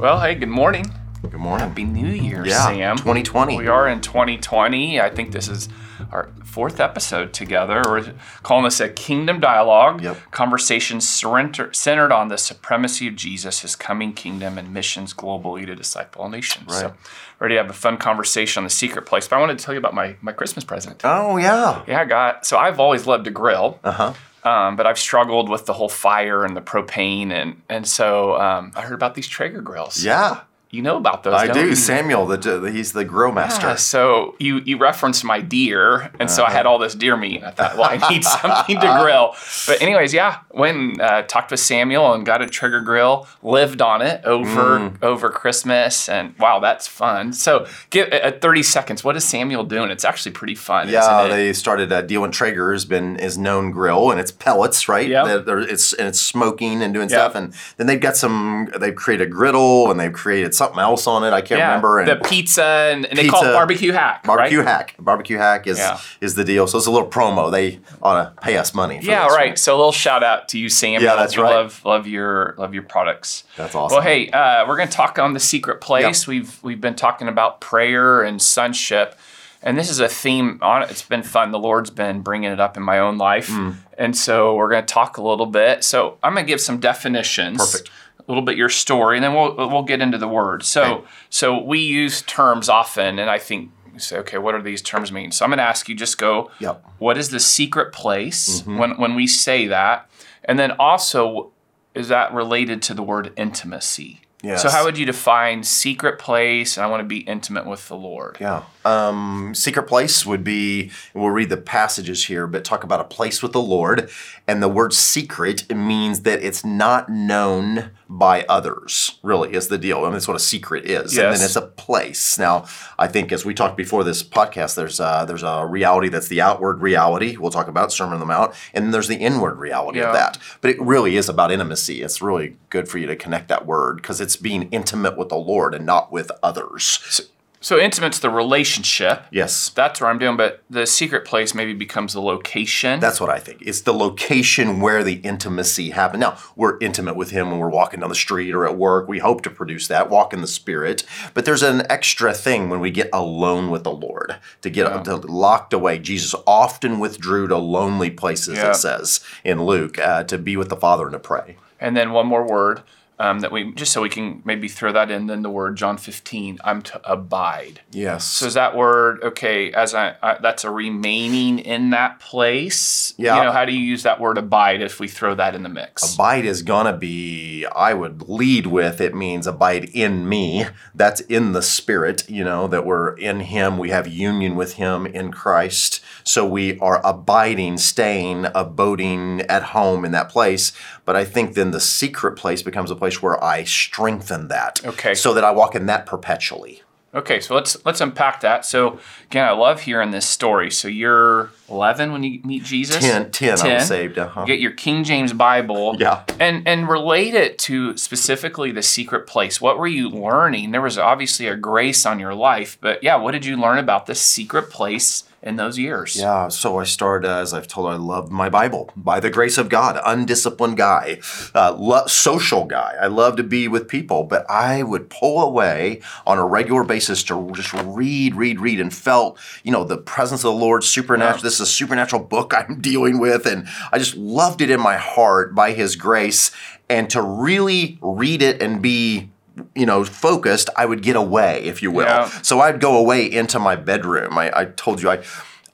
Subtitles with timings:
[0.00, 0.86] Well, hey, good morning.
[1.20, 1.68] Good morning.
[1.68, 2.96] Happy New Year, Yeah, Sam.
[2.96, 3.58] 2020.
[3.58, 4.98] We are in 2020.
[4.98, 5.68] I think this is
[6.10, 7.82] our fourth episode together.
[7.86, 10.00] We're calling this a Kingdom Dialogue.
[10.02, 10.16] Yep.
[10.30, 15.74] Conversations surrender, centered on the supremacy of Jesus, His coming kingdom, and missions globally to
[15.74, 16.74] disciple all nations.
[16.74, 16.94] So, Right.
[17.38, 19.28] ready to have a fun conversation on the secret place.
[19.28, 21.02] But I wanted to tell you about my my Christmas present.
[21.04, 21.82] Oh yeah.
[21.86, 22.46] Yeah, I got.
[22.46, 23.78] So I've always loved to grill.
[23.84, 24.12] Uh huh.
[24.44, 28.72] Um, but I've struggled with the whole fire and the propane, and and so um,
[28.74, 30.02] I heard about these Traeger grills.
[30.02, 30.40] Yeah.
[30.72, 31.34] You know about those?
[31.34, 31.70] I do.
[31.70, 31.74] you?
[31.74, 33.66] Samuel, the, he's the grill master.
[33.70, 36.56] Yeah, so you you referenced my deer, and so I Uh-huh.
[36.56, 37.42] had all this deer meat.
[37.42, 39.34] I thought, well, I need something to grill.
[39.66, 43.26] But anyways, yeah, went and uh, talked with Samuel and got a Traeger grill.
[43.42, 45.02] Lived on it over Mm.
[45.02, 47.32] over Christmas, and wow, that's fun.
[47.32, 49.02] So, give at thirty seconds.
[49.02, 49.90] What is Samuel doing?
[49.90, 50.88] It's actually pretty fun.
[50.88, 54.88] Yeah, they started uh, Deal and Traeger has been is known grill and it's pellets,
[54.88, 55.08] right?
[55.08, 57.18] They're- it's and it's smoking and doing Yep.
[57.18, 58.68] stuff, and then they've got some.
[58.78, 61.32] They've created a griddle and they've created something else on it.
[61.32, 61.98] I can't remember.
[62.00, 64.22] And the pizza, and, and they call it barbecue hack.
[64.24, 64.66] barbecue right?
[64.68, 64.94] hack.
[64.98, 65.98] Barbecue hack is Yeah.
[66.20, 66.66] is the deal.
[66.66, 67.50] So it's a little promo.
[67.50, 69.00] They ought to pay us money.
[69.02, 69.58] Yeah, this, right.
[69.58, 71.02] So a little shout out to you, Sam.
[71.02, 71.54] Yeah, that's we right.
[71.54, 73.44] Love love your love your products.
[73.56, 73.96] That's awesome.
[73.96, 76.26] Well, hey, uh, we're going to talk on the secret place.
[76.26, 79.18] We've we've been talking about prayer and sonship,
[79.62, 80.90] and this is a theme on it.
[80.90, 81.50] It's been fun.
[81.50, 83.76] The Lord's been bringing it up in my own life, Mm.
[83.98, 85.82] and so we're going to talk a little bit.
[85.84, 87.58] So I'm going to give some definitions.
[87.58, 87.90] Perfect.
[88.20, 90.62] A little bit your story, and then we'll we'll get into the word.
[90.62, 91.04] So Okay.
[91.30, 95.10] so we use terms often, and I think you say, okay, what do these terms
[95.10, 95.32] mean?
[95.32, 96.50] So I'm going to ask you, just go.
[96.60, 96.84] Yep.
[96.98, 98.78] What is the secret place Mm-hmm.
[98.78, 100.10] when when we say that,
[100.44, 101.52] and then also
[101.94, 104.20] is that related to the word intimacy?
[104.42, 104.62] Yes.
[104.62, 106.76] So how would you define secret place?
[106.76, 108.38] And I want to be intimate with the Lord.
[108.40, 108.62] Yeah.
[108.84, 113.42] Um, secret place would be, we'll read the passages here, but talk about a place
[113.42, 114.08] with the Lord.
[114.48, 119.98] And the word secret means that it's not known by others, really, is the deal.
[119.98, 121.12] I mean, that's what a secret is.
[121.12, 121.38] And Yes.
[121.38, 122.38] then it's a place.
[122.38, 122.64] Now,
[122.98, 126.40] I think as we talked before this podcast, there's a, there's a reality that's the
[126.40, 127.36] outward reality.
[127.36, 128.54] We'll talk about Sermon on the Mount.
[128.74, 130.06] And then there's the inward reality Yeah.
[130.08, 130.38] of that.
[130.62, 132.02] But it really is about intimacy.
[132.02, 135.36] It's really good for you to connect that word because it's being intimate with the
[135.36, 137.28] Lord and not with others.
[137.62, 139.24] So intimate's the relationship.
[139.30, 139.68] Yes.
[139.68, 143.00] That's where I'm doing, but the secret place maybe becomes the location.
[143.00, 143.60] That's what I think.
[143.60, 146.22] It's the location where the intimacy happened.
[146.22, 149.08] Now, we're intimate with him when we're walking down the street or at work.
[149.08, 151.04] We hope to produce that, walk in the spirit.
[151.34, 155.16] But there's an extra thing when we get alone with the Lord, to get to
[155.16, 155.98] locked away.
[155.98, 158.70] Jesus often withdrew to lonely places, Yeah.
[158.70, 161.56] it says in Luke, uh, to be with the Father and to pray.
[161.78, 162.82] and then one more word
[163.20, 165.26] um, that we just so we can maybe throw that in.
[165.26, 166.58] Then the word John 15.
[166.64, 167.82] I'm to abide.
[167.92, 168.24] Yes.
[168.24, 169.70] So is that word okay?
[169.72, 173.12] As I, I that's a remaining in that place.
[173.18, 173.36] Yeah.
[173.36, 175.68] You know, how do you use that word abide if we throw that in the
[175.68, 176.14] mix?
[176.14, 180.64] Abide is gonna be, I would lead with it means abide in me.
[180.94, 183.76] That's in the spirit, you know, that we're in him.
[183.76, 186.00] We have union with him in Christ.
[186.24, 190.72] So we are abiding, staying, abiding at home in that place.
[191.04, 194.84] But I think then the secret place becomes a place where I strengthen that.
[194.84, 195.14] Okay.
[195.14, 196.82] So that I walk in that perpetually.
[197.12, 198.64] Okay, so let's let's unpack that.
[198.64, 200.70] So again, I love hearing this story.
[200.70, 202.98] So you're 11 when you meet Jesus.
[203.00, 204.16] 10, 10, I was saved.
[204.16, 204.42] Uh-huh.
[204.42, 205.96] You get your King James Bible.
[206.00, 206.22] Yeah.
[206.38, 209.60] And and relate it to specifically the secret place.
[209.60, 210.70] What were you learning?
[210.70, 214.06] There was obviously a grace on your life, but yeah, what did you learn about
[214.06, 216.16] the secret place in those years?
[216.16, 219.68] Yeah, so I started, as I've told, I love my Bible by the grace of
[219.68, 220.00] God.
[220.04, 221.20] Undisciplined guy,
[221.54, 222.96] uh, lo- social guy.
[223.00, 227.22] I love to be with people, but I would pull away on a regular basis
[227.24, 231.42] to just read, read, read, and felt, you know, the presence of the Lord, supernatural.
[231.42, 234.96] This is a supernatural book I'm dealing with, and I just loved it in my
[234.96, 236.50] heart by His grace.
[236.88, 239.29] And to really read it and be
[239.74, 242.06] you know, focused, I would get away, if you will.
[242.06, 242.28] Yeah.
[242.42, 244.38] So I'd go away into my bedroom.
[244.38, 245.22] I, I told you I.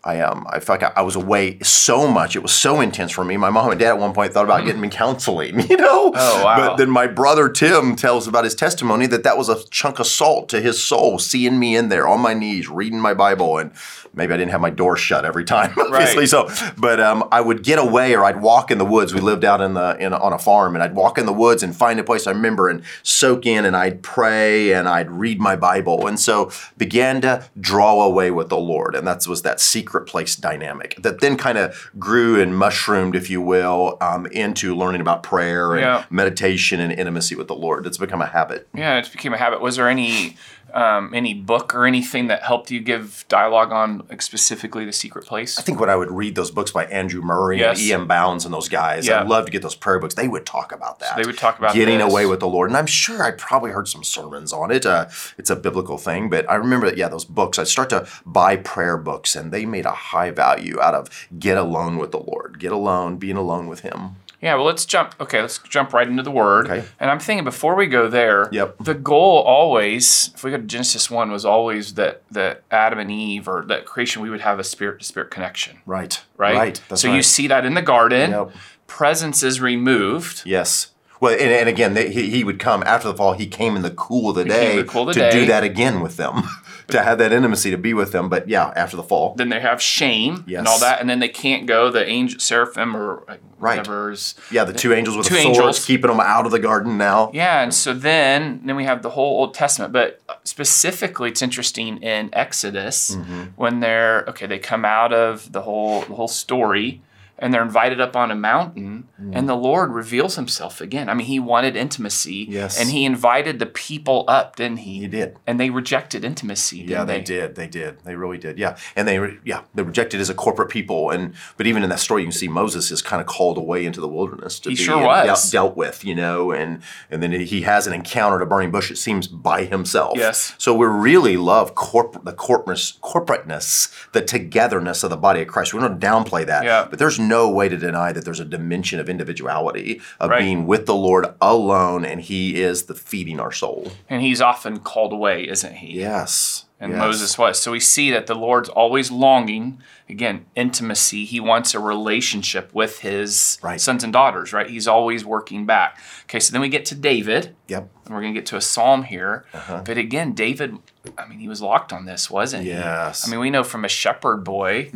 [0.06, 2.36] I um I felt like I was away so much.
[2.36, 3.36] It was so intense for me.
[3.36, 5.60] My mom and dad at one point thought about getting me counseling.
[5.66, 6.12] You know.
[6.14, 6.56] Oh, wow.
[6.56, 10.06] But then my brother Tim tells about his testimony that that was a chunk of
[10.06, 13.72] salt to his soul, seeing me in there on my knees reading my Bible, and
[14.14, 16.20] maybe I didn't have my door shut every time, obviously.
[16.20, 16.28] Right.
[16.28, 19.12] So, but um, I would get away, or I'd walk in the woods.
[19.12, 21.62] We lived out in the in on a farm, and I'd walk in the woods
[21.62, 25.40] and find a place I remember and soak in, and I'd pray and I'd read
[25.40, 29.60] my Bible, and so began to draw away with the Lord, and that was that
[29.60, 34.74] secret place dynamic that then kind of grew and mushroomed, if you will, um, into
[34.74, 36.04] learning about prayer and Yeah.
[36.10, 37.86] meditation and intimacy with the Lord.
[37.86, 38.68] It's become a habit.
[38.74, 39.60] Yeah, it became a habit.
[39.60, 40.36] Was there any
[40.76, 45.24] um, any book or anything that helped you give dialogue on like, specifically the secret
[45.24, 45.58] place?
[45.58, 47.78] I think when I would read those books by Andrew Murray Yes.
[47.78, 48.06] and E.M.
[48.06, 49.20] Bounds and those guys, Yeah.
[49.22, 50.14] I'd love to get those prayer books.
[50.14, 51.16] They would talk about that.
[51.16, 52.10] they would talk about getting this.
[52.12, 52.68] away with the Lord.
[52.70, 54.84] And I'm sure I probably heard some sermons on it.
[54.84, 55.06] Uh,
[55.38, 58.56] it's a biblical thing, but I remember that, yeah, those books, I'd start to buy
[58.56, 61.08] prayer books and they made a high value out of
[61.38, 64.16] get alone with the Lord, get alone, being alone with Him.
[64.42, 65.14] Yeah, well, let's jump.
[65.20, 66.66] Okay, let's jump right into the word.
[66.68, 66.86] Okay.
[67.00, 68.76] And I'm thinking before we go there, Yep.
[68.80, 73.10] the goal always, if we go to Genesis 1, was always that, that Adam and
[73.10, 76.22] Eve or that creation, we would have a spirit to spirit connection, Right.
[76.36, 76.54] right?
[76.56, 76.80] Right.
[76.88, 77.16] That's so right.
[77.16, 78.50] you see that in the garden, Yep.
[78.86, 80.42] presence is removed.
[80.44, 80.88] Yes.
[81.18, 83.32] Well, and, and again, they, he, he would come after the fall.
[83.32, 85.64] He came in the cool of the day the cool of to the do that
[85.64, 86.42] again with them,
[86.88, 88.28] to have that intimacy, to be with them.
[88.28, 91.28] But yeah, after the fall, Then they have shame and all that, and then they
[91.28, 91.90] can't go.
[91.90, 93.78] The angel, seraphim, or like, Right.
[93.78, 95.84] whatever is yeah, the two angels with Two the swords angels.
[95.86, 97.30] keeping them out of the garden now.
[97.32, 102.02] Yeah, and so then then we have the whole Old Testament, but specifically it's interesting
[102.02, 103.42] in Exodus Mm-hmm.
[103.56, 107.00] when they're okay, they come out of the whole the whole story
[107.38, 109.32] and they're invited up on a mountain mm-hmm.
[109.34, 111.08] and the Lord reveals himself again.
[111.08, 112.80] I mean, he wanted intimacy Yes.
[112.80, 115.00] and he invited the people up, didn't he?
[115.00, 115.36] He did.
[115.46, 117.54] And they rejected intimacy, didn't Yeah, they did.
[117.54, 118.00] They did.
[118.04, 118.58] They really did.
[118.58, 121.10] Yeah, and they re- yeah they rejected as a corporate people.
[121.10, 123.84] And but even in that story, you can see Moses is kind of called away
[123.84, 125.26] into the wilderness to He be sure was.
[125.26, 128.70] dealt, dealt with, you know, and and then he has an encounter at a burning
[128.70, 128.90] bush.
[128.90, 130.16] It seems by himself.
[130.16, 130.54] Yes.
[130.58, 135.74] So we really love corporate the corporateness, the togetherness of the body of Christ.
[135.74, 136.64] We don't downplay that.
[136.64, 136.86] Yeah.
[136.88, 140.40] But there's no way to deny that there's a dimension of individuality of Right.
[140.40, 143.92] being with the Lord alone, and He is the feeding our soul.
[144.08, 145.98] And he's often called away, isn't he?
[145.98, 146.65] Yes.
[146.78, 146.98] And yes.
[146.98, 147.58] Moses was.
[147.58, 149.80] So we see that the Lord's always longing,
[150.10, 151.24] again, intimacy.
[151.24, 153.80] He wants a relationship with his Right.
[153.80, 154.68] sons and daughters, right?
[154.68, 155.98] He's always working back.
[156.24, 157.88] Okay, so then we get to David, Yep.
[158.04, 159.46] and we're going to get to a psalm here.
[159.54, 159.82] Uh-huh.
[159.86, 160.76] But again, David,
[161.16, 162.68] I mean, he was locked on this, wasn't he?
[162.70, 163.22] Yes.
[163.22, 163.30] Mm-hmm.
[163.30, 164.90] I mean, we know from a shepherd boy,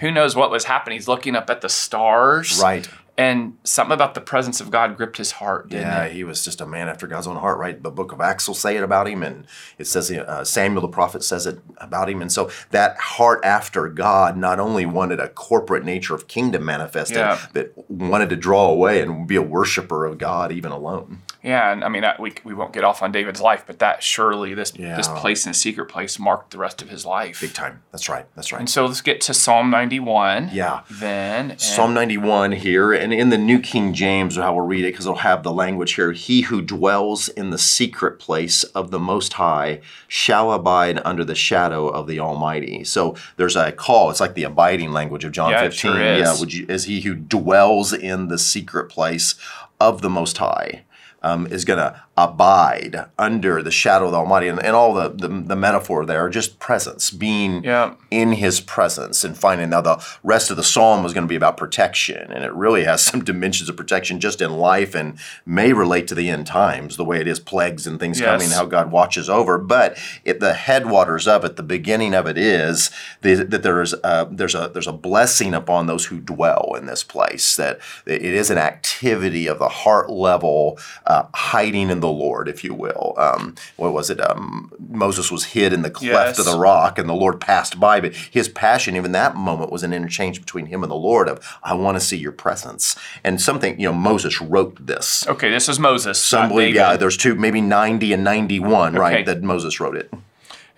[0.00, 0.96] who knows what was happening.
[0.96, 2.58] He's looking up at the stars.
[2.62, 2.88] Right.
[3.18, 6.12] And something about the presence of God gripped his heart, didn't Yeah, it?
[6.12, 7.82] he was just a man after God's own heart, right?
[7.82, 9.46] The book of Acts will say it about him, and
[9.78, 12.20] it says uh, Samuel the prophet says it about him.
[12.20, 17.16] And so that heart after God not only wanted a corporate nature of kingdom manifested,
[17.16, 17.38] Yeah.
[17.54, 21.22] but wanted to draw away and be a worshiper of God even alone.
[21.46, 24.02] Yeah, and I mean, I- we, we won't get off on David's life, but that
[24.02, 27.40] surely, this, this place in a secret place marked the rest of his life.
[27.40, 27.82] Big time.
[27.92, 28.26] That's right.
[28.34, 28.58] That's right.
[28.58, 30.50] And so let's get to Psalm 91.
[30.52, 30.80] Yeah.
[30.90, 31.56] Then.
[31.58, 35.18] Psalm 91 here, and in the New King James, how we'll read it, because it'll
[35.18, 39.80] have the language here He who dwells in the secret place of the Most High
[40.08, 42.82] shall abide under the shadow of the Almighty.
[42.82, 44.10] So there's a call.
[44.10, 45.92] It's like the abiding language of John Yeah, it 15.
[45.92, 46.00] sure.
[46.02, 49.36] Yeah, would you, is he who dwells in the secret place
[49.80, 50.82] of the Most High.
[51.26, 55.08] Um, is going to abide under the shadow of the Almighty, and, and all the,
[55.08, 57.94] the the metaphor there are just presence, being Yeah.
[58.10, 61.36] in his presence and finding now the rest of the psalm was going to be
[61.36, 65.72] about protection and it really has some dimensions of protection just in life and may
[65.72, 68.28] relate to the end times the way it is plagues and things Yes.
[68.30, 72.38] coming how god watches over but it, the headwaters of it the beginning of it
[72.38, 72.90] is
[73.22, 76.86] the, that there is a, there's a there's a blessing upon those who dwell in
[76.86, 82.08] this place that it is an activity of the heart level uh, hiding in the
[82.08, 86.38] lord if you will um, what was it um, moses was hid in the cleft
[86.38, 89.82] of the rock and the Lord passed by, but his passion, even that moment, was
[89.82, 92.96] an interchange between him and the Lord of, I want to see your presence.
[93.24, 95.26] And something, you know, Moses wrote this.
[95.26, 96.18] Okay, this is Moses.
[96.18, 98.98] Some believe, yeah, there's two, maybe 90 and 91, Okay.
[98.98, 100.12] right, that Moses wrote it.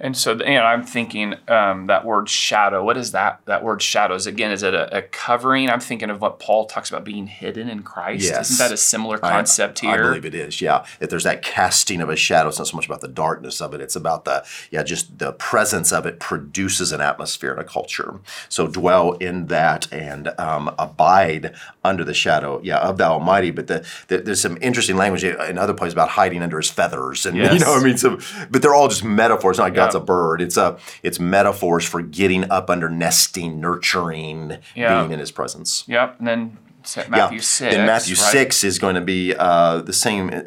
[0.01, 2.85] And so, you know, I'm thinking um, that word shadow.
[2.85, 3.41] What is that?
[3.47, 4.53] That word shadows again.
[4.53, 5.69] Is it a, a covering?
[5.69, 8.25] I'm thinking of what Paul talks about being hidden in Christ.
[8.25, 8.51] Yes.
[8.51, 10.05] Isn't that a similar concept I, here?
[10.05, 10.87] I believe it is, yeah.
[11.01, 13.75] If there's that casting of a shadow, it's not so much about the darkness of
[13.75, 17.65] it, it's about the, yeah, just the presence of it produces an atmosphere and a
[17.65, 18.21] culture.
[18.49, 23.51] So dwell in that and um, abide under the shadow, yeah, of the Almighty.
[23.51, 27.27] But the, the, there's some interesting language in other places about hiding under his feathers.
[27.27, 29.59] And, you know, I mean, so, but they're all just metaphors.
[29.59, 30.01] Not like Yeah.
[30.01, 30.41] a bird.
[30.41, 35.01] It's a, it's metaphors for getting up under nesting, nurturing, Yeah.
[35.01, 35.85] being in his presence.
[35.87, 36.17] Yep.
[36.19, 36.59] And then
[37.09, 37.75] Matthew six.
[37.75, 38.33] Then Matthew right?
[38.33, 40.41] 6 is going to be uh, the same uh,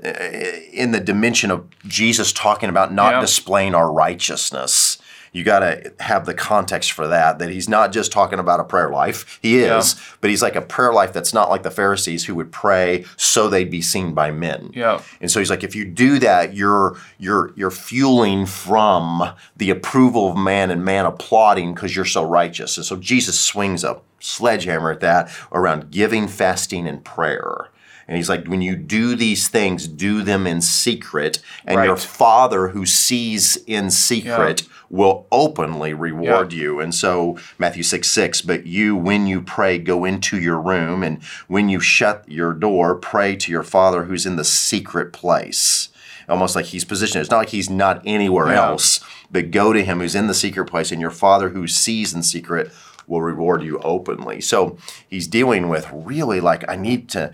[0.73, 3.21] in the dimension of Jesus talking about not Yeah.
[3.21, 4.90] displaying our righteousness.
[5.33, 8.65] You got to have the context for that, that he's not just talking about a
[8.65, 9.39] prayer life.
[9.41, 12.51] He is, but he's like a prayer life that's not like the Pharisees who would
[12.51, 14.71] pray so they'd be seen by men.
[14.73, 15.01] Yeah.
[15.21, 20.31] And so he's like, if you do that, you're you're you're fueling from the approval
[20.31, 22.75] of man and man applauding because you're so righteous.
[22.75, 27.69] And so Jesus swings a sledgehammer at that around giving, fasting, and prayer.
[28.07, 32.69] And he's like, when you do these things, do them in secret, and your Father
[32.69, 36.79] who sees in secret will openly reward you.
[36.81, 41.23] And so, Matthew 6 6, but you, when you pray, go into your room, and
[41.47, 45.87] when you shut your door, pray to your Father who's in the secret place.
[46.27, 47.21] Almost like he's positioned.
[47.21, 48.67] It's not like he's not anywhere Yeah.
[48.67, 48.99] else,
[49.31, 52.23] but go to him who's in the secret place, and your Father who sees in
[52.23, 52.71] secret
[53.11, 54.39] will reward you openly.
[54.41, 54.77] So
[55.07, 57.31] he's dealing with really like, I need to,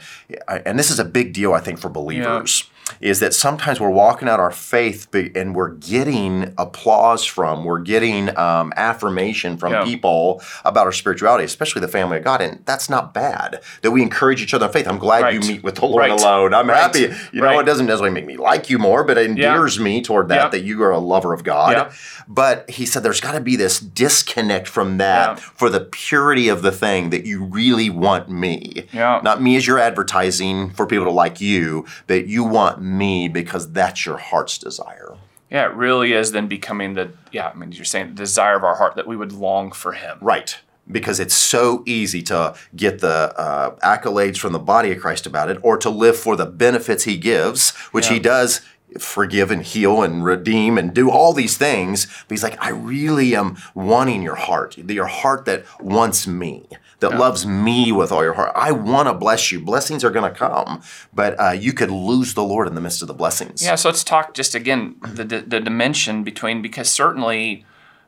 [0.47, 2.63] I- and this is a big deal, I think, for believers.
[3.01, 8.35] Is that sometimes we're walking out our faith and we're getting applause from, we're getting
[8.37, 9.83] um, affirmation from Yeah.
[9.83, 12.41] people about our spirituality, especially the family of God.
[12.41, 13.59] And that's not bad.
[13.81, 14.87] That we encourage each other in faith.
[14.87, 16.11] I'm glad you meet with the Lord Right.
[16.11, 16.53] alone.
[16.53, 16.77] I'm Right.
[16.77, 17.13] happy.
[17.33, 20.29] You know, it doesn't necessarily make me like you more, but it endears me toward
[20.29, 20.49] that, Yeah.
[20.49, 21.71] that you are a lover of God.
[21.73, 21.89] Yeah.
[22.27, 25.35] But he said there's got to be this disconnect from that Yeah.
[25.55, 28.85] for the purity of the thing that you really want me.
[28.93, 29.19] Yeah.
[29.23, 33.71] Not me as your advertising for people to like you, that you want me because
[33.71, 35.15] that's your heart's desire.
[35.49, 38.63] Yeah, it really is then becoming the yeah, I mean you're saying the desire of
[38.63, 40.17] our heart that we would long for him.
[40.21, 40.57] Right.
[40.89, 45.49] Because it's so easy to get the uh, accolades from the body of Christ about
[45.49, 48.61] it, or to live for the benefits he gives, which he does
[48.99, 52.05] forgive and heal and redeem and do all these things.
[52.05, 56.65] But he's like, I really am wanting your heart, your heart that wants me,
[56.99, 58.51] that loves me with all your heart.
[58.55, 59.59] I want to bless you.
[59.59, 60.81] Blessings are going to come,
[61.13, 63.63] but uh, you could lose the Lord in the midst of the blessings.
[63.63, 67.65] Yeah, so let's talk just again the the, the dimension between because certainly,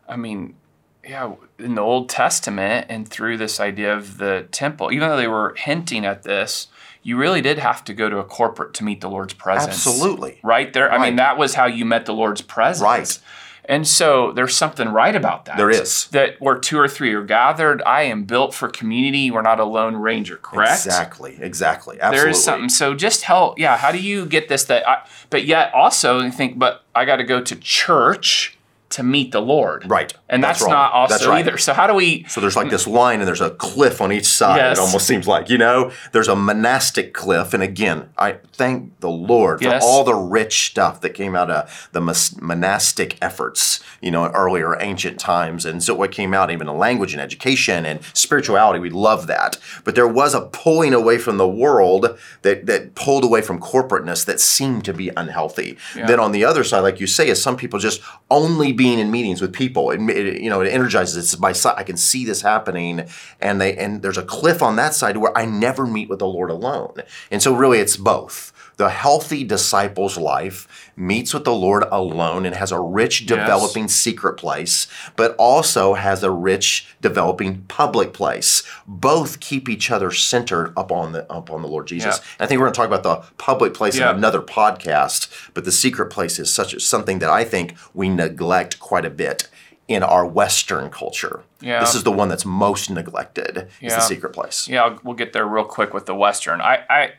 [0.07, 0.55] I mean,
[1.03, 5.27] yeah, in the Old Testament and through this idea of the temple, even though they
[5.27, 6.67] were hinting at this,
[7.09, 9.73] you really did have to go to a corporate to meet the Lord's presence.
[9.73, 10.39] Absolutely.
[10.43, 10.91] Right there.
[10.91, 12.83] I mean, that was how you met the Lord's presence.
[12.83, 13.19] Right.
[13.65, 15.57] And so there's something right about that.
[15.57, 16.05] There is.
[16.09, 19.31] That where two or three are gathered, I am built for community.
[19.31, 20.85] We're not a lone ranger, correct?
[20.85, 21.35] Exactly.
[21.41, 21.99] Exactly.
[21.99, 22.19] Absolutely.
[22.19, 22.69] There is something.
[22.69, 23.57] So just help.
[23.57, 23.75] Yeah.
[23.77, 24.65] How do you get this?
[24.65, 28.55] That, I, but yet also you think, but I got to go to church
[28.89, 29.89] to meet the Lord.
[29.89, 30.11] Right.
[30.29, 30.71] And that's, wrong.
[30.71, 31.39] not also That's right.
[31.39, 31.57] either.
[31.57, 32.23] So how do we?
[32.27, 34.57] So there's like this line and there's a cliff on each side.
[34.57, 34.77] Yes.
[34.77, 37.53] It almost seems like, you know, there's a monastic cliff.
[37.53, 39.83] And again, I thank the Lord for Yes.
[39.83, 42.01] all the rich stuff that came out of the
[42.41, 45.65] monastic efforts, you know, in earlier ancient times.
[45.65, 49.57] And so what came out, even in language and education and spirituality, we love that.
[49.83, 54.25] But there was a pulling away from the world that, that pulled away from corporateness
[54.25, 55.77] that seemed to be unhealthy.
[55.95, 59.11] Then on the other side, like you say, is some people just only being in
[59.11, 59.91] meetings with people.
[59.91, 61.17] It, it- you know, it energizes.
[61.17, 61.75] It's my side.
[61.77, 63.07] I can see this happening,
[63.41, 66.27] and they and there's a cliff on that side where I never meet with the
[66.27, 66.93] Lord alone.
[67.29, 68.53] And so, really, it's both.
[68.79, 74.35] The healthy disciple's life meets with the Lord alone and has a rich, developing secret
[74.37, 78.63] place, but also has a rich, developing public place.
[78.87, 82.19] Both keep each other centered upon the upon the Lord Jesus.
[82.19, 82.45] Yeah.
[82.45, 84.11] I think we're going to talk about the public place Yeah.
[84.11, 88.79] in another podcast, but the secret place is such something that I think we neglect
[88.79, 89.49] quite a bit
[89.89, 91.43] in our Western culture.
[91.59, 91.81] Yeah.
[91.81, 93.67] This is the one that's most neglected.
[93.81, 94.69] Is the secret place.
[94.69, 96.61] Yeah, we'll get there real quick with the Western.
[96.61, 97.11] I, I,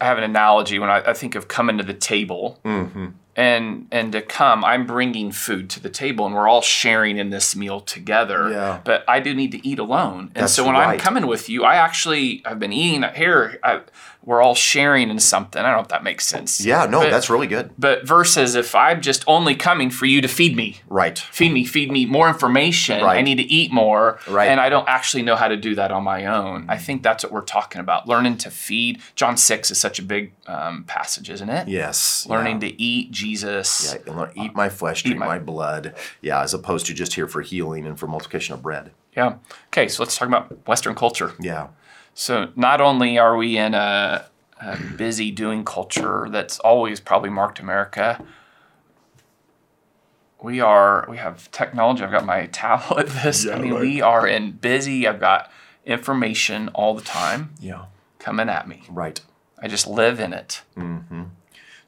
[0.00, 2.58] I have an analogy when I, I think of coming to the table.
[2.64, 3.06] Mm-hmm.
[3.40, 7.30] And, and to come, I'm bringing food to the table, and we're all sharing in
[7.30, 8.50] this meal together.
[8.50, 8.80] Yeah.
[8.84, 11.64] But I do need to eat alone, and That's so when I'm coming with you,
[11.64, 13.58] I actually I've been eating here.
[13.62, 13.80] I,
[14.22, 15.60] we're all sharing in something.
[15.60, 16.64] I don't know if that makes sense.
[16.64, 17.70] Yeah, no, But- that's really good.
[17.78, 21.18] But versus if I'm just only coming for you to feed me, Right.
[21.18, 23.02] feed me, feed me more information.
[23.02, 23.18] Right.
[23.18, 24.18] I need to eat more.
[24.28, 24.48] Right.
[24.48, 26.66] And I don't actually know how to do that on my own.
[26.68, 28.06] I think that's what we're talking about.
[28.06, 29.00] Learning to feed.
[29.14, 31.68] John 6 is such a big um, passage, isn't it?
[31.68, 32.26] Yes.
[32.28, 32.68] Learning yeah.
[32.68, 33.29] to eat Jesus.
[33.34, 35.94] Yeah, and learn- eat uh, my flesh, drink my- my, blood.
[36.20, 38.92] Yeah, as opposed to just here for healing and for multiplication of bread.
[39.16, 39.36] Yeah.
[39.68, 41.32] Okay, so let's talk about Western culture.
[41.40, 41.68] Yeah.
[42.14, 44.26] So not only are we in a,
[44.60, 48.24] a busy doing culture that's always probably marked America,
[50.42, 52.02] we are we have technology.
[52.04, 53.08] I've got my tablet.
[53.08, 53.80] This I mean, right.
[53.80, 55.06] we are in busy.
[55.06, 55.50] I've got
[55.84, 57.86] information all the time Yeah.
[58.18, 58.82] coming at me.
[58.88, 59.20] Right.
[59.62, 60.62] I just live in it.
[60.76, 61.24] Mm-hmm.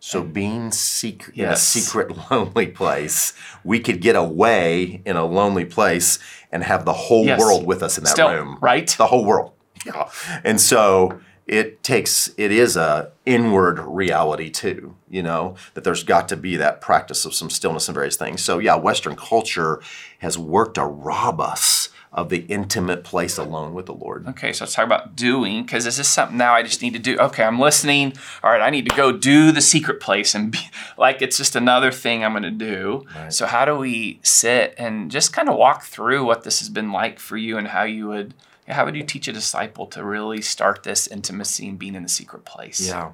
[0.05, 5.65] So being secret in a secret lonely place, we could get away in a lonely
[5.65, 6.19] place
[6.51, 7.39] and have the whole Yes.
[7.39, 8.59] world with us in that Still, room.
[8.61, 8.89] right?
[8.99, 9.53] The whole world.
[9.87, 10.09] Yeah.
[10.45, 16.29] And so it takes it is a inward reality too, you know, that there's got
[16.31, 18.43] to be that practice of some stillness and various things.
[18.43, 19.81] So yeah, Western culture
[20.19, 21.82] has worked to rob us
[22.13, 24.29] of the intimate place alone with the Lord.
[24.29, 26.99] Okay, so let's talk about doing because this is something now I just need to
[26.99, 27.17] do.
[27.19, 28.13] Okay, I'm listening.
[28.43, 30.59] All right, I need to go do the secret place and be
[30.99, 33.07] like it's just another thing I'm going to do.
[33.17, 33.33] Right.
[33.33, 36.93] So, how do we sit and just kind of walk through what this has been
[36.93, 38.35] like for you and how you would,
[38.69, 42.09] how would you teach a disciple to really start this intimacy and being in the
[42.11, 42.87] secret place?
[42.87, 43.13] Yeah.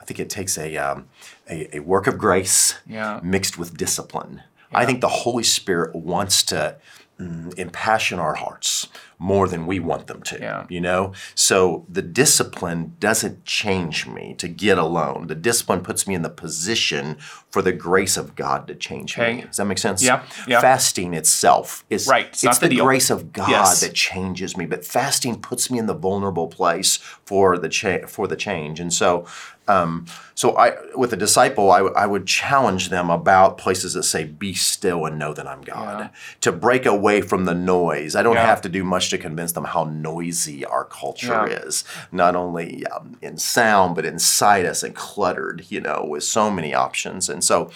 [0.00, 1.06] I think it takes a, um,
[1.48, 3.20] a, a work of grace Yeah.
[3.22, 4.42] mixed with discipline.
[4.74, 6.76] I think the Holy Spirit wants to
[7.18, 8.88] mm, impassion our hearts
[9.22, 10.36] more than we want them to.
[10.40, 10.66] Yeah.
[10.68, 11.12] You know?
[11.36, 15.28] So the discipline doesn't change me to get alone.
[15.28, 17.16] The discipline puts me in the position
[17.48, 19.34] for the grace of God to change Okay.
[19.36, 19.42] me.
[19.42, 20.02] Does that make sense?
[20.02, 20.60] Yeah, yeah.
[20.60, 23.80] Fasting itself is Right, it's It's, the the, grace of God Yes.
[23.80, 28.26] that changes me, but fasting puts me in the vulnerable place for the cha- for
[28.26, 28.80] the change.
[28.80, 29.24] And so,
[29.68, 34.02] um, so I with a disciple, I, w- I would challenge them about places that
[34.04, 36.08] say, "Be still and know that I'm God." Yeah.
[36.40, 38.16] To break away from the noise.
[38.16, 38.46] I don't Yeah.
[38.46, 41.60] have to do much to convince them how noisy our culture Yeah.
[41.66, 45.64] is, not only um, in sound but inside us and cluttered.
[45.68, 47.28] You know, with so many options.
[47.28, 47.70] And so,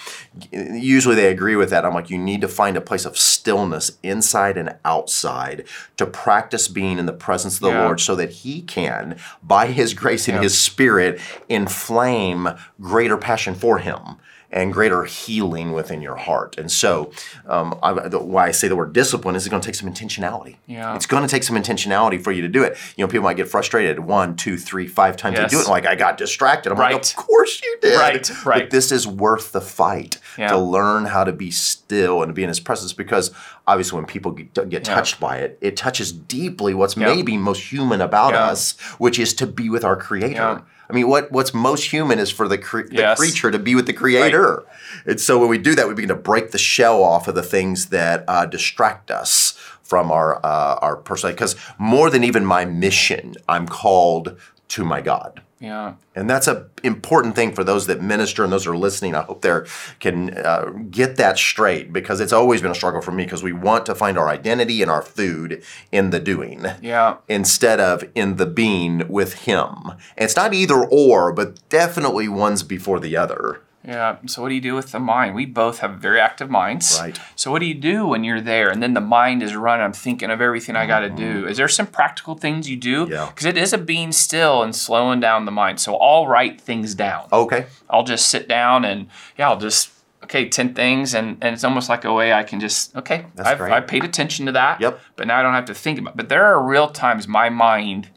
[0.52, 1.84] usually they agree with that.
[1.84, 5.64] I'm like, you need to find a place of stillness inside and outside
[5.96, 7.84] to practice being in the presence of the Yeah.
[7.84, 10.42] Lord so that He can, by His grace and Yeah.
[10.42, 12.48] His Spirit, inflame
[12.80, 14.16] greater passion for Him.
[14.52, 17.10] And greater healing within your heart, and so
[17.48, 19.88] um, I, the, why I say the word discipline is it's going to take some
[19.92, 20.56] intentionality.
[20.66, 20.94] Yeah.
[20.94, 22.78] it's going to take some intentionality for you to do it.
[22.96, 25.50] You know, people might get frustrated one, two, three, five times Yes.
[25.50, 26.70] they do it, like I got distracted.
[26.72, 26.92] I'm Right.
[26.94, 27.98] like, of course you did.
[27.98, 28.62] Right, right.
[28.62, 30.48] But this is worth the fight Yeah.
[30.48, 33.32] to learn how to be still and to be in his presence because
[33.66, 34.94] obviously when people get, get Yeah.
[34.94, 37.12] touched by it it touches deeply what's Yeah.
[37.14, 38.44] maybe most human about Yeah.
[38.46, 40.60] us which is to be with our creator Yeah.
[40.88, 43.18] I mean, what what's most human is for the, cre- the Yes.
[43.18, 44.64] creature to be with the creator.
[45.04, 47.42] And so when we do that, we begin to break the shell off of the
[47.42, 49.52] things that uh, distract us
[49.82, 51.36] from our uh, our personality.
[51.36, 54.36] Because more than even my mission, I'm called
[54.68, 55.42] to my God.
[55.58, 55.94] Yeah.
[56.14, 59.14] And that's a important thing for those that minister and those who are listening.
[59.14, 59.60] I hope they
[60.00, 63.52] can uh, get that straight because it's always been a struggle for me because we
[63.52, 67.16] want to find our identity and our food in the doing Yeah.
[67.28, 69.70] instead of in the being with Him.
[70.16, 73.62] And it's not either or, but definitely one's before the other.
[73.86, 74.16] Yeah.
[74.26, 75.34] So what do you do with the mind?
[75.34, 76.98] We both have very active minds.
[77.00, 77.18] Right.
[77.36, 79.84] So what do you do when you're there and then the mind is running?
[79.84, 81.46] I'm thinking of everything I got to do.
[81.46, 83.04] Is there some practical things you do?
[83.04, 83.12] Mm-hmm.
[83.12, 83.26] Yeah.
[83.26, 85.78] Because it is a being still and slowing down the mind.
[85.80, 87.28] So I'll write things down.
[87.32, 87.66] Okay.
[87.88, 89.08] I'll just sit down and
[89.38, 89.90] yeah, I'll just
[90.24, 93.48] okay, ten things, and and it's almost like a way I can just okay, That's
[93.50, 93.72] I've great.
[93.72, 94.80] I paid attention to that.
[94.80, 94.98] Yep.
[95.14, 96.16] But now I don't have to think about.
[96.16, 98.08] But there are real times my mind.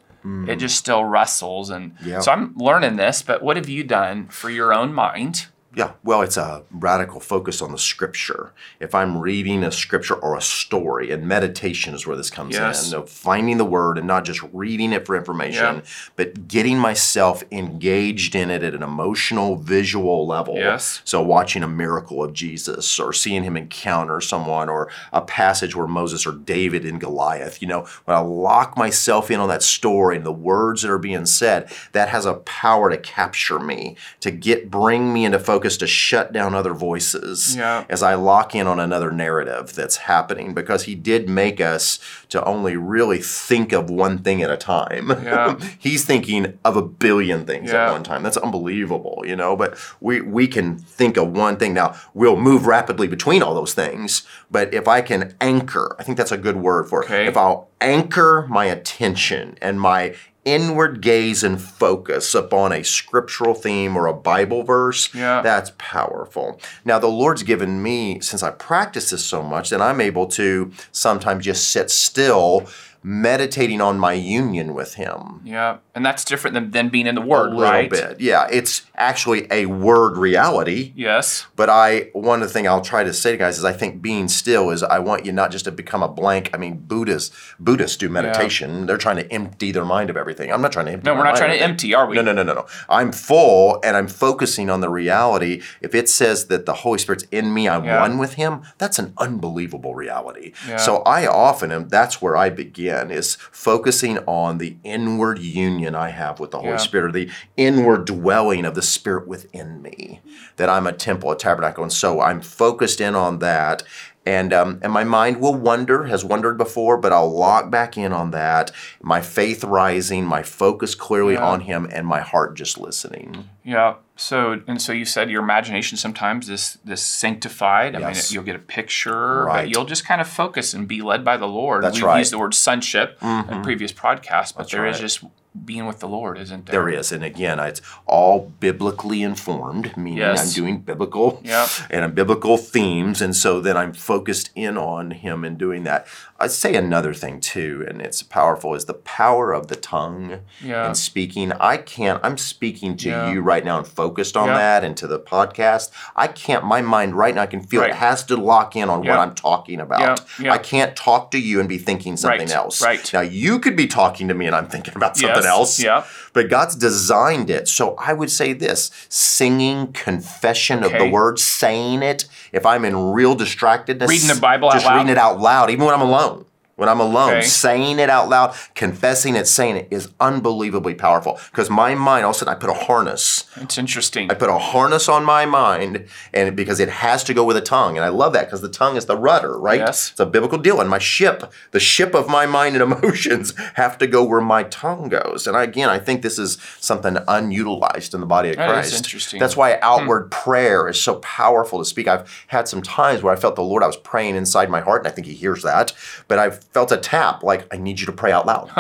[0.48, 2.06] It just still wrestles, and Mm.
[2.06, 2.20] Yeah.
[2.20, 3.22] so I'm learning this.
[3.24, 5.48] But what have you done for your own mind?
[5.80, 8.52] Yeah, well, it's a radical focus on the scripture.
[8.82, 12.92] If I'm reading a scripture or a story, and meditation is where this comes Yes.
[12.92, 15.82] in, of finding the word and not just reading it for information, Yeah.
[16.18, 20.56] but getting myself engaged in it at an emotional, visual level.
[20.58, 21.00] Yes.
[21.06, 25.88] So, watching a miracle of Jesus or seeing him encounter someone or a passage where
[25.88, 30.18] Moses or David and Goliath, you know, when I lock myself in on that story
[30.18, 34.30] and the words that are being said, that has a power to capture me, to
[34.30, 37.84] get bring me into focus, to shut down other voices Yeah.
[37.90, 42.44] as I lock in on another narrative that's happening because he did make us to
[42.46, 45.10] only really think of one thing at a time.
[45.24, 45.58] Yeah.
[45.80, 47.88] He's thinking of a billion things Yeah.
[47.88, 48.24] at one time.
[48.24, 51.96] That's unbelievable, you know, but we we can think of one thing now.
[52.14, 56.32] We'll move rapidly between all those things, but if I can anchor, I think that's
[56.32, 57.06] a good word for it.
[57.06, 57.26] Okay.
[57.28, 60.14] If I'll anchor my attention and my
[60.46, 65.42] inward gaze and focus upon a scriptural theme or a Bible verse, Yeah.
[65.42, 66.60] that's powerful.
[66.86, 70.72] Now, the Lord's given me, since I practice this so much, that I'm able to
[70.92, 72.68] sometimes just sit still,
[73.04, 75.42] meditating on my union with Him.
[75.44, 77.90] Yeah, and that's different than, than being in the Word, a little right?
[77.90, 78.20] bit.
[78.20, 80.94] Yeah, it's actually a word reality.
[80.96, 81.48] Yes.
[81.56, 84.02] But I, one of the things I'll try to say to guys is I think
[84.02, 86.50] being still is I want you not just to become a blank.
[86.54, 88.86] I mean, Buddhists, Buddhists do meditation.
[88.86, 90.52] They're trying to empty their mind of everything.
[90.52, 91.06] I'm not trying to empty.
[91.10, 92.16] No, we're not trying to empty, are we?
[92.16, 92.66] No, no, no, no, no.
[92.90, 95.62] I'm full and I'm focusing on the reality.
[95.82, 98.02] If it says that the Holy Spirit's in me, I'm Yeah.
[98.02, 100.52] one with Him, that's an unbelievable reality.
[100.68, 100.78] Yeah.
[100.78, 106.10] So I often am, that's where I begin, is focusing on the inward union I
[106.10, 106.78] have with the Holy Yeah.
[106.78, 110.22] Spirit, or the inward dwelling of the Spirit within me,
[110.58, 111.84] that I'm a temple, a tabernacle.
[111.84, 113.84] And so I'm focused in on that.
[114.26, 118.14] And, um, and my mind will wonder, has wondered before, but I'll lock back in
[118.14, 118.72] on that.
[119.02, 121.48] My faith rising, my focus clearly Yeah.
[121.48, 123.50] on Him, and my heart just listening.
[123.64, 123.96] Yeah.
[124.20, 127.96] So and so you said your imagination sometimes is this sanctified.
[127.96, 128.30] I Yes.
[128.32, 129.62] mean, you'll get a picture, Right.
[129.64, 131.84] but you'll just kind of focus and be led by the Lord.
[131.86, 132.12] That's We've right.
[132.14, 132.20] Mm-hmm.
[132.20, 135.02] used the word sonship in previous podcasts, but there is right.
[135.02, 135.24] just
[135.66, 136.74] being with the Lord, isn't there?
[136.84, 140.48] There is, and again, it's all biblically informed, meaning Yes.
[140.48, 141.70] I'm doing biblical Yep.
[141.90, 146.06] and I'm biblical themes, and so then I'm focused in on Him and doing that.
[146.40, 150.86] I'd say another thing too, and it's powerful, is the power of the tongue Yeah.
[150.86, 151.52] and speaking.
[151.60, 152.20] I can't.
[152.24, 153.32] I'm speaking to Yeah.
[153.32, 154.58] you right now and focused on Yeah.
[154.58, 155.90] that, and to the podcast.
[156.16, 156.64] I can't.
[156.64, 157.90] My mind right now, I can feel Right.
[157.90, 159.18] it has to lock in on Yeah.
[159.18, 160.22] what I'm talking about.
[160.48, 162.56] I can't talk to you and be thinking something Right.
[162.56, 162.82] else.
[162.82, 163.12] Right.
[163.14, 165.52] Now you could be talking to me and I'm thinking about something Yes.
[165.52, 165.80] else.
[165.80, 166.06] Yeah.
[166.34, 167.68] But God's designed it.
[167.68, 172.26] So I would say this singing confession of the word, saying it.
[172.52, 175.86] If I'm in real distractedness, Reading the Bible out just reading it out loud, even
[175.86, 176.46] when I'm alone.
[176.80, 177.42] When I'm alone, Okay.
[177.42, 181.38] saying it out loud, confessing it, saying it is unbelievably powerful.
[181.52, 184.32] Because my mind, all of a sudden, I put a harness It's interesting.
[184.32, 187.62] I put a harness on my mind, and because it has to go with the
[187.62, 189.80] tongue, and I love that because the tongue is the rudder, right?
[189.80, 190.12] Yes.
[190.12, 193.98] It's a biblical deal, and my ship, the ship of my mind and emotions, have
[193.98, 195.48] to go where my tongue goes.
[195.48, 198.72] And I, again, I think this is something unutilized in the body of That is
[198.72, 198.92] Christ.
[198.92, 199.40] That's interesting.
[199.40, 199.80] That's why hmm.
[199.82, 202.08] outward prayer is so powerful to speak.
[202.08, 203.84] I've had some times where I felt the Lord.
[203.84, 205.94] I was praying inside my heart, and I think He hears that.
[206.28, 208.72] But I felt a tap, like I need you to pray out loud.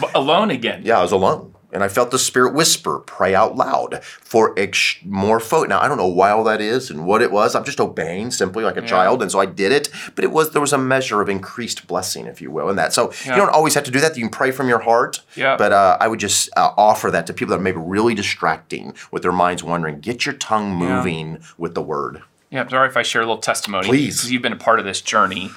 [0.00, 0.82] But alone again.
[0.84, 1.54] Yeah, I was alone.
[1.74, 5.70] And I felt the Spirit whisper, pray out loud for ex- more folk.
[5.70, 7.54] Now, I don't know why all that is and what it was.
[7.54, 9.22] I'm just obeying simply like a child.
[9.22, 9.88] And so I did it.
[10.14, 12.92] But it was, there was a measure of increased blessing, if you will, in that.
[12.92, 13.30] So Yeah.
[13.36, 14.14] you don't always have to do that.
[14.18, 15.22] You can pray from your heart.
[15.34, 15.56] Yeah.
[15.56, 18.92] But uh, I would just uh, offer that to people that are maybe really distracting
[19.10, 20.00] with their minds wandering.
[20.00, 22.20] Get your tongue moving with the word.
[22.50, 23.86] Yeah, sorry if I share a little testimony.
[23.86, 24.16] Please.
[24.18, 25.50] Because you've been a part of this journey.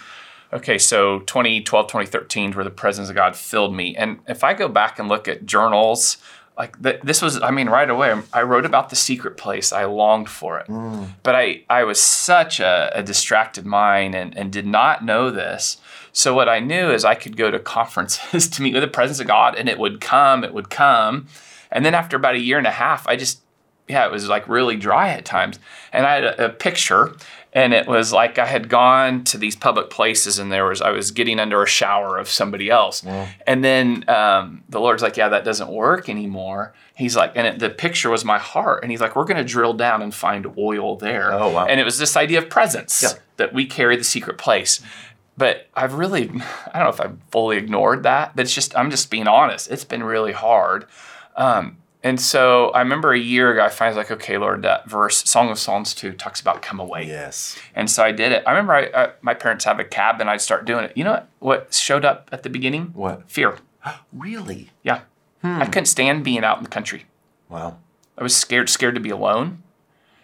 [0.56, 3.94] Okay, so 2012, 2013 is where the presence of God filled me.
[3.98, 6.16] And if I go back and look at journals,
[6.58, 9.74] like th- this was, I mean, right away, I wrote about the secret place.
[9.74, 10.68] I longed for it.
[10.68, 11.10] Mm.
[11.24, 15.78] But I, I was such a, a distracted mind and, and did not know this.
[16.14, 19.20] So what I knew is I could go to conferences to meet with the presence
[19.20, 21.28] of God and it would come, it would come.
[21.70, 23.42] And then after about a year and a half, I just
[23.88, 25.60] yeah, it was like really dry at times.
[25.94, 27.16] And I had a, a picture,
[27.56, 30.92] and it was like I had gone to these public places, and there was I
[30.92, 33.04] was getting under a shower of somebody else,
[33.48, 37.60] and then um, the Lord's like, "Yeah, that doesn't work anymore." He's like, and it,
[37.60, 40.46] the picture was my heart, and he's like, "We're going to drill down and find
[40.58, 41.66] oil there." Oh, wow.
[41.66, 43.10] And it was this idea of presence Yeah.
[43.38, 44.82] that we carry the secret place.
[45.38, 46.24] But I've really,
[46.74, 49.70] I don't know if I've fully ignored that, but it's just, I'm just being honest.
[49.70, 50.86] It's been really hard.
[51.36, 54.88] Um, and so I remember a year ago, I finally was like, okay, Lord, that
[54.88, 57.08] verse, Song of Psalms 2, talks about come away.
[57.08, 57.58] Yes.
[57.74, 58.44] And so I did it.
[58.46, 60.96] I remember I, I, my parents have a cab and I'd start doing it.
[60.96, 62.92] You know what, what showed up at the beginning?
[62.94, 63.30] What?
[63.30, 63.58] Fear.
[64.14, 64.70] Really?
[64.84, 65.02] Yeah.
[65.42, 65.62] Hmm.
[65.62, 67.06] I couldn't stand being out in the country.
[67.50, 67.78] Wow.
[68.18, 69.64] I was scared, scared to be alone.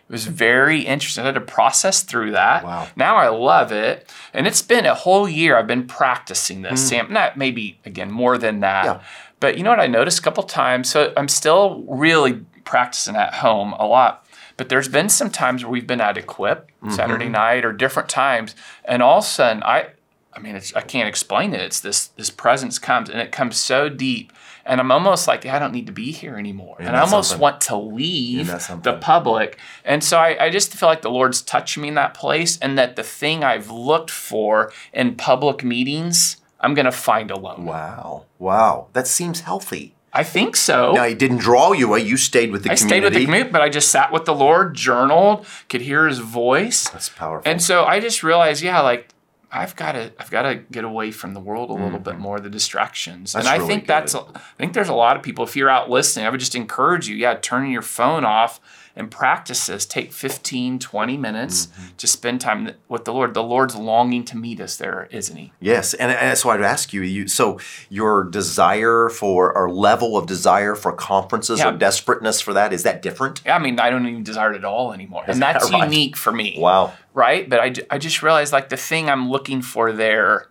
[0.07, 1.23] It was very interesting.
[1.23, 2.63] I had to process through that.
[2.63, 2.89] Wow.
[2.95, 4.07] Now I love it.
[4.33, 6.81] And it's been a whole year I've been practicing this.
[6.81, 6.87] Hmm.
[6.87, 8.85] Sam, not maybe again more than that.
[8.85, 9.01] Yeah.
[9.41, 10.89] But you know what I noticed a couple times?
[10.89, 14.25] So I'm still really practicing at home a lot.
[14.55, 18.55] But there's been some times where we've been at Equip Saturday night or different times,
[18.85, 19.87] and all of a sudden I
[20.33, 21.61] I mean, it's, I can't explain it.
[21.61, 24.31] It's this this presence comes and it comes so deep,
[24.65, 27.41] and I'm almost like I don't need to be here anymore, and I almost something?
[27.41, 28.47] want to leave
[28.83, 29.57] the public.
[29.83, 32.77] And so I, I just feel like the Lord's touching me in that place, and
[32.77, 37.65] that the thing I've looked for in public meetings, I'm gonna find alone.
[37.65, 38.25] Wow.
[38.39, 38.87] Wow.
[38.93, 39.95] That seems healthy.
[40.13, 40.91] I think so.
[40.91, 42.01] Now, he didn't draw you away.
[42.01, 42.87] You stayed with the I community.
[42.89, 46.19] stayed with the community, but I just sat with the Lord, journaled, could hear His
[46.19, 46.89] voice.
[46.89, 47.49] That's powerful.
[47.49, 49.07] And so I just realized, yeah, like
[49.53, 52.41] I've got to, I've got to get away from the world a little bit more,
[52.41, 53.31] the distractions.
[53.31, 53.37] Mm-hmm.
[53.37, 54.25] That's and I really think that's, good.
[54.35, 55.45] I think there's a lot of people.
[55.45, 58.59] If you're out listening, I would just encourage you, yeah, turning your phone off
[58.95, 59.85] and practices.
[59.85, 61.95] Take 15, 20 minutes Mm-hmm.
[61.97, 63.33] to spend time with the Lord.
[63.33, 65.51] The Lord's longing to meet us there, isn't He?
[65.59, 67.27] Yes, and, and so I'd ask you, you.
[67.27, 71.69] So your desire for or level of desire for conferences Yeah.
[71.69, 73.41] or desperateness for that is that different?
[73.45, 75.83] Yeah, I mean, I don't even desire it at all anymore, and that that's right?
[75.83, 76.55] unique for me.
[76.57, 76.93] Wow.
[77.13, 77.49] right?
[77.49, 80.47] But I, I just realized like the thing I'm looking for there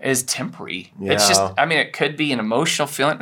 [0.00, 0.92] is temporary.
[1.00, 3.18] It's just, I mean, it could be an emotional feeling.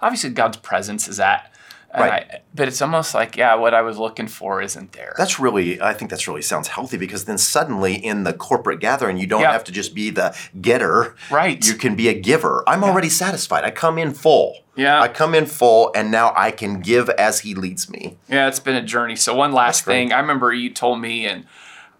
[0.00, 1.49] Obviously, God's presence is at,
[1.92, 2.26] Right.
[2.30, 5.12] I, but it's almost like, yeah, what I was looking for isn't there.
[5.18, 9.16] That's really, I think that's really sounds healthy because then suddenly in the corporate gathering,
[9.16, 9.52] you don't Yeah.
[9.52, 11.16] have to just be the getter.
[11.30, 11.66] Right.
[11.66, 12.62] You can be a giver.
[12.68, 13.64] I'm already satisfied.
[13.64, 14.58] I come in full.
[14.76, 15.00] Yeah.
[15.00, 18.16] I come in full and now I can give as he leads me.
[18.28, 19.16] yeah, it's been a journey.
[19.16, 21.44] So one last thing, I remember you told me, and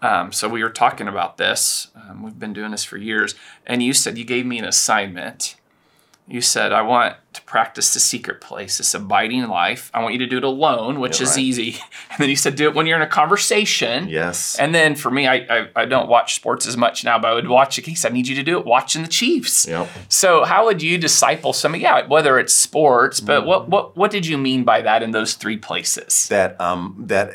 [0.03, 1.89] um, so we were talking about this.
[1.95, 3.35] Um, we've been doing this for years,
[3.67, 5.57] and you said you gave me an assignment.
[6.31, 9.91] You said, I want to practice the secret place, this abiding life.
[9.93, 11.39] I want you to do it alone, which Yeah, is right.
[11.45, 11.71] easy.
[12.11, 14.09] And then you said, do it when you're in a conversation.
[14.09, 14.57] Yes.
[14.59, 17.35] And then for me, I, I, I don't watch sports as much now, but I
[17.35, 17.83] would watch it.
[17.83, 18.05] case.
[18.05, 19.67] I need you to do it watching the Chiefs.
[19.67, 19.89] Yep.
[20.09, 21.83] So how would you disciple somebody?
[21.83, 25.35] Yeah, whether it's sports, but what, what, what did you mean by that in those
[25.35, 26.29] three places?
[26.29, 27.31] that um, that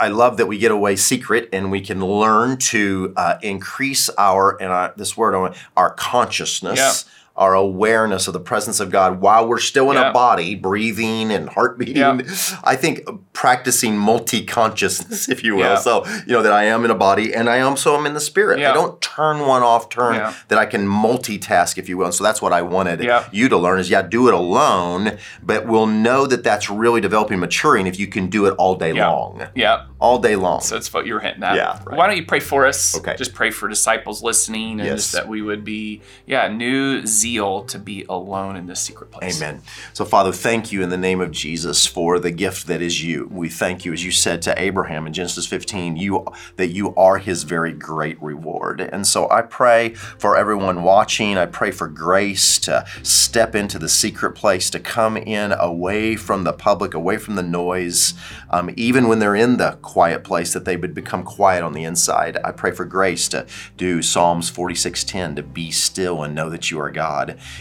[0.00, 4.60] I love that we get away secret and we can learn to uh, increase our
[4.62, 6.78] and our, this word our consciousness.
[6.78, 6.92] Yeah.
[7.34, 10.10] Our awareness of the presence of God while we're still in Yeah.
[10.10, 11.96] a body, breathing and heart beating.
[11.96, 12.18] Yeah.
[12.64, 13.00] I think
[13.32, 15.60] practicing multi consciousness, if you will.
[15.62, 15.76] Yeah.
[15.76, 18.20] So, you know, that I am in a body and I also am in the
[18.20, 18.58] spirit.
[18.60, 22.06] I don't turn one off, turn that I can multitask, if you will.
[22.06, 25.66] And so that's what I wanted you to learn is yeah, do it alone, but
[25.66, 29.46] we'll know that that's really developing, maturing if you can do it all day long.
[29.54, 29.86] Yeah.
[30.00, 30.60] All day long.
[30.60, 31.54] So that's what you were hinting at.
[31.56, 31.96] Yeah, right.
[31.96, 32.96] Why don't you pray for us?
[32.98, 33.14] Okay.
[33.16, 34.96] Just pray for disciples listening and Yes.
[34.98, 39.40] just that we would be, yeah, new zeal to be alone in this secret place.
[39.40, 39.62] Amen.
[39.92, 43.28] So, Father, thank you in the name of Jesus for the gift that is you.
[43.30, 47.18] We thank you, as you said to Abraham in Genesis 15, you that you are
[47.18, 48.80] his very great reward.
[48.80, 51.38] And so I pray for everyone watching.
[51.38, 56.44] I pray for grace to step into the secret place, to come in away from
[56.44, 58.14] the public, away from the noise,
[58.50, 61.84] um, even when they're in the quiet place, that they would become quiet on the
[61.84, 62.36] inside.
[62.44, 66.80] I pray for grace to do Psalms 46:10, to be still and know that you
[66.80, 67.11] are God.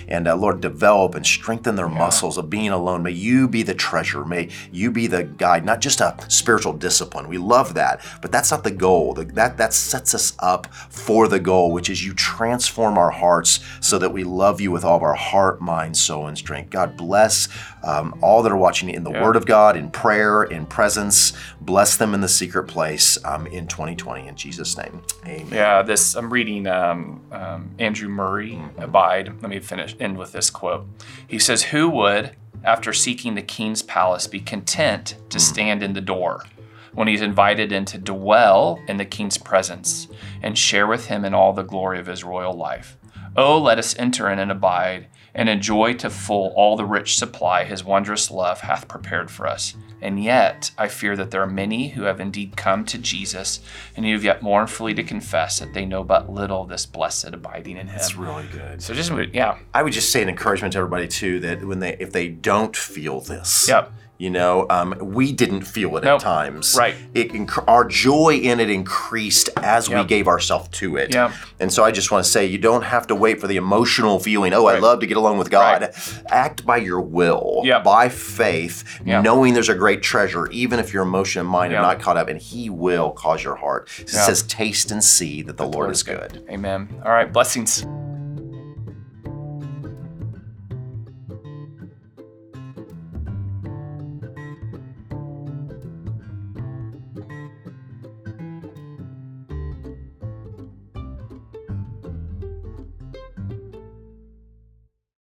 [0.08, 3.04] And uh, Lord, develop and strengthen their muscles of being alone.
[3.04, 4.24] May you be the treasure.
[4.26, 7.28] May you be the guide, not just a spiritual discipline.
[7.28, 9.14] We love that, but that's not the goal.
[9.14, 13.98] That that sets us up for the goal, which is you transform our hearts so
[13.98, 16.70] that we love you with all of our heart, mind, soul, and strength.
[16.70, 17.48] God bless
[17.84, 19.24] um, all that are watching in the Yeah.
[19.24, 21.34] Word of God, in prayer, in presence.
[21.60, 24.28] Bless them in the secret place um, in 2020.
[24.28, 25.48] In Jesus' name, Amen.
[25.52, 29.34] Yeah, this I'm reading um, um, Andrew Murray Abide.
[29.42, 30.88] Let me finish end with this quote.
[31.28, 35.44] He says, "Who would, after seeking the king's palace, be content to hmm.
[35.44, 36.46] stand in the door
[36.94, 40.08] when he's invited in to dwell in the king's presence
[40.42, 42.98] and share with him in all the glory of his royal life?
[43.36, 47.64] Oh, let us enter in and abide." And enjoy to full all the rich supply
[47.64, 49.76] his wondrous love hath prepared for us.
[50.02, 53.60] And yet, I fear that there are many who have indeed come to Jesus
[53.96, 57.28] and who have yet mournfully to confess that they know but little of this blessed
[57.34, 57.96] abiding in Him.
[57.96, 58.82] That's really good.
[58.82, 61.96] so just yeah, I would just say an encouragement to everybody too that when they
[62.00, 63.94] if they don't feel this, Yep.
[64.22, 66.22] You know, um, we didn't feel it Nope.
[66.22, 66.76] at times.
[66.78, 66.94] Right.
[67.16, 71.12] It inc- our joy in it increased as we gave ourselves to it.
[71.14, 71.32] Yep.
[71.60, 74.20] And so I just want to say you don't have to wait for the emotional
[74.20, 74.54] feeling.
[74.54, 75.82] Oh, I love to get along with God.
[75.82, 76.24] Right.
[76.30, 77.84] Act by your will, Yep.
[77.84, 79.24] by faith, Yep.
[79.24, 81.80] knowing there's a great treasure, even if your emotion and mind Yep.
[81.80, 83.90] are not caught up, and He will cause your heart.
[83.98, 84.24] It Yep.
[84.26, 86.90] says, "Taste and see that the Lord is good." Amen.
[87.04, 87.88] All right, blessings.